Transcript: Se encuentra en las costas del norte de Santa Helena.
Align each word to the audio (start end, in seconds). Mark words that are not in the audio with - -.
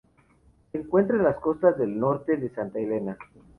Se 0.71 0.79
encuentra 0.79 1.15
en 1.17 1.23
las 1.25 1.35
costas 1.37 1.77
del 1.77 1.99
norte 1.99 2.35
de 2.35 2.49
Santa 2.49 2.79
Helena. 2.79 3.15